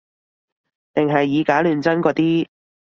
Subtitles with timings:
[0.95, 2.47] 定係以假亂真嗰啲